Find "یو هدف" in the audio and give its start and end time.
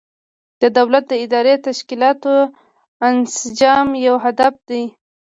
4.07-4.53